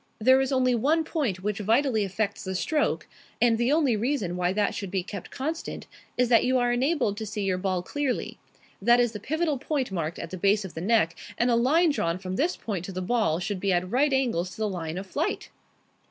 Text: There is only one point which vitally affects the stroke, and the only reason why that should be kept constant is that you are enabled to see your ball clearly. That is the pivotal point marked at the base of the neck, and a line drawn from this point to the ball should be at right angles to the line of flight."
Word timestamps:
There 0.17 0.41
is 0.41 0.51
only 0.51 0.73
one 0.73 1.03
point 1.03 1.43
which 1.43 1.59
vitally 1.59 2.03
affects 2.03 2.43
the 2.43 2.55
stroke, 2.55 3.07
and 3.39 3.59
the 3.59 3.71
only 3.71 3.95
reason 3.95 4.35
why 4.35 4.51
that 4.51 4.73
should 4.73 4.89
be 4.89 5.03
kept 5.03 5.29
constant 5.29 5.85
is 6.17 6.27
that 6.29 6.43
you 6.43 6.57
are 6.57 6.73
enabled 6.73 7.17
to 7.17 7.25
see 7.27 7.43
your 7.43 7.59
ball 7.59 7.83
clearly. 7.83 8.39
That 8.81 8.99
is 8.99 9.11
the 9.11 9.19
pivotal 9.19 9.59
point 9.59 9.91
marked 9.91 10.17
at 10.17 10.31
the 10.31 10.37
base 10.39 10.65
of 10.65 10.73
the 10.73 10.81
neck, 10.81 11.15
and 11.37 11.51
a 11.51 11.55
line 11.55 11.91
drawn 11.91 12.17
from 12.17 12.35
this 12.35 12.57
point 12.57 12.83
to 12.85 12.91
the 12.91 12.99
ball 13.03 13.37
should 13.39 13.59
be 13.59 13.71
at 13.71 13.91
right 13.91 14.11
angles 14.11 14.49
to 14.49 14.57
the 14.57 14.67
line 14.67 14.97
of 14.97 15.05
flight." 15.05 15.51